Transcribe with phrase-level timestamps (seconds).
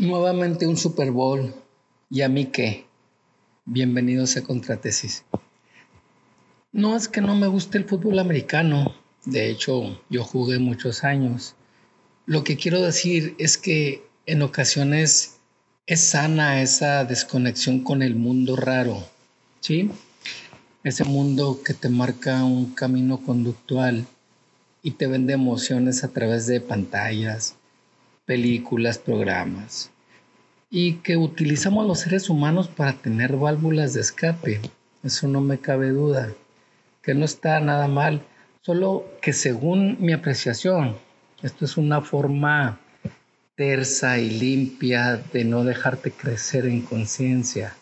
[0.00, 1.52] Nuevamente un Super Bowl.
[2.08, 2.86] ¿Y a mí qué?
[3.64, 5.24] Bienvenidos a Contratesis.
[6.70, 8.94] No es que no me guste el fútbol americano.
[9.24, 11.56] De hecho, yo jugué muchos años.
[12.26, 15.38] Lo que quiero decir es que en ocasiones
[15.86, 19.02] es sana esa desconexión con el mundo raro.
[19.58, 19.90] ¿Sí?
[20.84, 24.06] Ese mundo que te marca un camino conductual
[24.80, 27.56] y te vende emociones a través de pantallas,
[28.28, 29.90] películas, programas,
[30.68, 34.60] y que utilizamos los seres humanos para tener válvulas de escape.
[35.02, 36.34] Eso no me cabe duda,
[37.00, 38.20] que no está nada mal,
[38.60, 40.94] solo que según mi apreciación,
[41.42, 42.78] esto es una forma
[43.54, 47.74] tersa y limpia de no dejarte crecer en conciencia.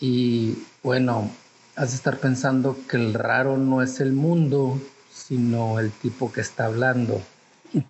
[0.00, 1.30] Y bueno,
[1.76, 4.80] has de estar pensando que el raro no es el mundo,
[5.12, 7.20] sino el tipo que está hablando.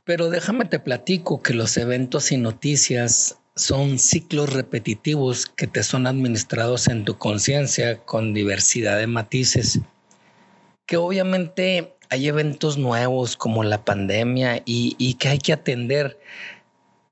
[0.04, 6.06] Pero déjame te platico que los eventos y noticias son ciclos repetitivos que te son
[6.06, 9.80] administrados en tu conciencia con diversidad de matices.
[10.86, 16.18] Que obviamente hay eventos nuevos como la pandemia y, que hay que atender,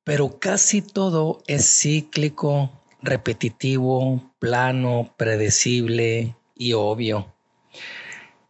[0.05, 7.33] pero casi todo es cíclico, repetitivo, plano, predecible y obvio.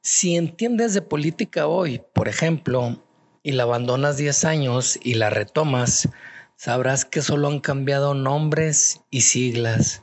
[0.01, 2.99] Si entiendes de política hoy, por ejemplo,
[3.49, 6.11] y la abandonas 10 años y la retomas,
[6.57, 10.03] sabrás que solo han cambiado nombres y siglas,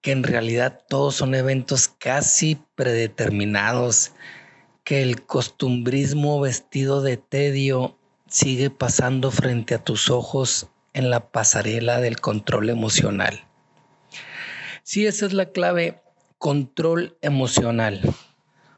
[0.00, 4.12] que en realidad todos son eventos casi predeterminados,
[4.84, 12.00] que el costumbrismo vestido de tedio sigue pasando frente a tus ojos en la pasarela
[12.00, 13.44] del control emocional.
[14.82, 16.00] Sí, esa es la clave,
[16.38, 18.00] control emocional.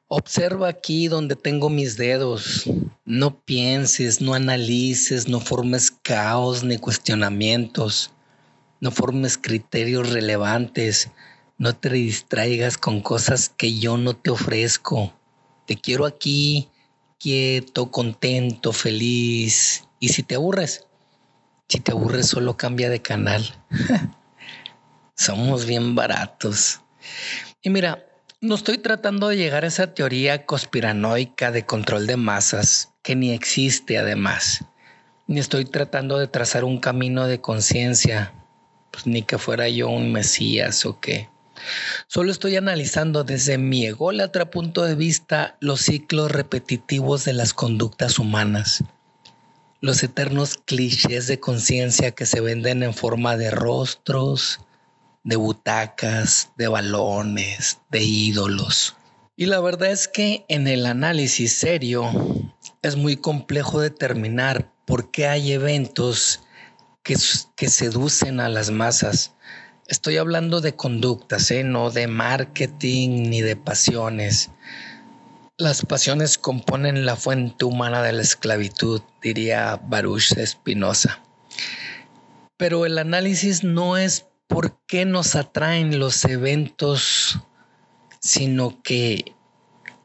[0.09, 2.65] Observa aquí donde tengo mis dedos.
[3.07, 8.13] No pienses, no analices, no formes caos ni cuestionamientos.
[8.81, 11.11] No formes criterios relevantes.
[11.57, 15.15] No te distraigas con cosas que yo no te ofrezco.
[15.67, 16.69] Te quiero aquí,
[17.19, 19.85] quieto, contento, feliz.
[20.01, 20.87] Y si te aburres,
[21.67, 23.43] si te aburres solo cambia de canal.
[25.17, 26.81] Somos bien baratos.
[27.63, 28.05] Y mira,
[28.45, 33.33] no estoy tratando de llegar a esa teoría conspiranoica de control de masas, que ni
[33.33, 34.63] existe además.
[35.27, 38.35] Ni estoy tratando de trazar un camino de conciencia,
[38.91, 41.31] pues ni que fuera yo un mesías o qué.
[42.07, 48.19] Solo estoy analizando desde mi ególatra punto de vista los ciclos repetitivos de las conductas
[48.19, 48.85] humanas,
[49.81, 54.61] los eternos clichés de conciencia que se venden en forma de rostros,
[55.25, 58.97] de butacas, de balones, de ídolos.
[59.37, 62.09] Y la verdad es que en el análisis serio
[62.83, 66.41] es muy complejo determinar por qué hay eventos
[67.03, 67.17] que,
[67.57, 69.35] que seducen a las masas.
[69.89, 71.65] Estoy hablando de conductas, ¿eh?
[71.65, 74.51] no de marketing ni de pasiones.
[75.57, 81.23] Las pasiones componen la fuente humana de la esclavitud, diría Baruch Espinosa.
[82.57, 87.41] Pero el análisis no es por qué nos atraen los eventos,
[88.21, 89.35] sino que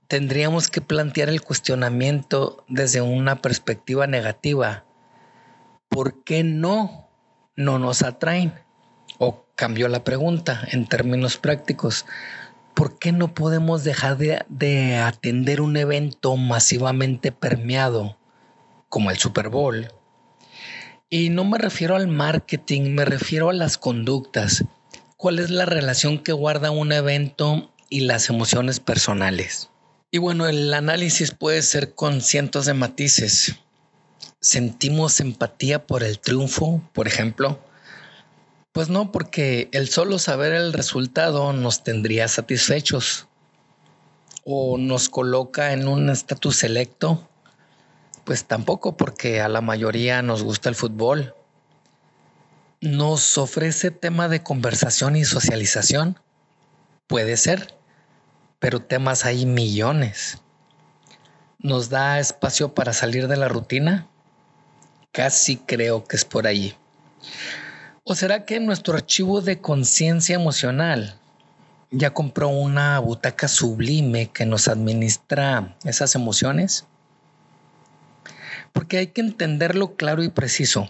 [0.08, 4.86] tendríamos que plantear el cuestionamiento desde una perspectiva negativa.
[5.88, 7.08] ¿Por qué no,
[7.56, 8.56] no nos atraen?
[9.20, 12.08] O cambió la pregunta en términos prácticos.
[12.74, 18.18] ¿Por qué no podemos dejar de, de atender un evento masivamente permeado
[18.90, 19.94] como el Super Bowl?
[21.12, 24.64] Y no me refiero al marketing, me refiero a las conductas.
[25.18, 29.72] ¿Cuál es la relación que guarda un evento y las emociones personales?
[30.12, 33.56] Y bueno, el análisis puede ser con cientos de matices.
[34.40, 37.59] ¿Sentimos empatía por el triunfo, por ejemplo?
[38.72, 43.28] Pues no, porque el solo saber el resultado nos tendría satisfechos
[44.46, 47.28] o nos coloca en un estatus selecto
[48.24, 51.35] pues tampoco, porque a la mayoría nos gusta el fútbol.
[52.81, 56.20] ¿Nos ofrece tema de conversación y socialización?
[57.08, 57.76] Puede ser,
[58.59, 60.38] pero temas hay millones.
[61.59, 64.08] ¿Nos da espacio para salir de la rutina?
[65.11, 66.76] Casi creo que es por allí.
[68.03, 71.20] ¿O será que nuestro archivo de conciencia emocional
[71.91, 76.85] ya compró una butaca sublime que nos administra esas emociones?
[78.74, 80.90] Porque hay que entenderlo claro y preciso.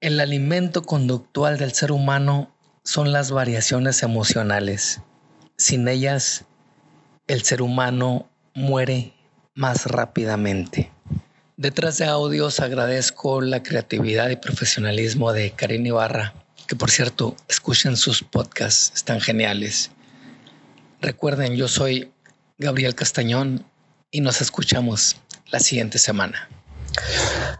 [0.00, 2.52] El alimento conductual del ser humano
[2.84, 5.00] son las variaciones emocionales.
[5.56, 6.44] Sin ellas,
[7.28, 9.14] el ser humano muere
[9.54, 10.90] más rápidamente.
[11.56, 16.34] Detrás de audios agradezco la creatividad y profesionalismo de Karin Ibarra,
[16.66, 19.90] que por cierto, escuchen sus podcasts, están geniales.
[21.00, 22.10] Recuerden, yo soy
[22.58, 23.64] Gabriel Castañón
[24.12, 25.16] y nos escuchamos
[25.50, 26.48] la siguiente semana.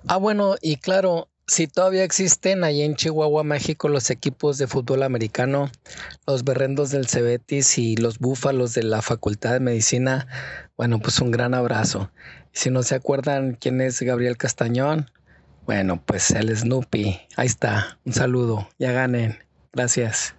[0.06, 5.02] Ah, bueno, y claro, si todavía existen ahí en Chihuahua, México, los equipos de fútbol
[5.02, 5.72] americano,
[6.26, 10.28] los berrendos del Cebetis y los búfalos de la Facultad de Medicina,
[10.76, 12.12] bueno, pues un gran abrazo.
[12.52, 15.10] Si no se acuerdan quién es Gabriel Castañón,
[15.64, 17.20] bueno, pues el Snoopy.
[17.36, 17.98] Ahí está.
[18.04, 18.68] Un saludo.
[18.78, 19.38] Ya ganen.
[19.72, 20.34] Gracias.